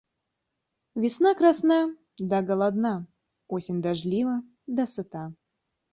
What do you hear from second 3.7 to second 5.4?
дождлива, да сыта.